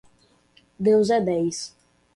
[0.79, 1.75] Deus é dez.